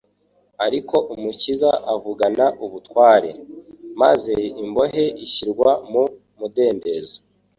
[0.65, 3.31] Ariko Umukiza avugana ubutware,
[4.01, 6.03] maze imbohe ishyirwa mu
[6.39, 7.17] mudendezo.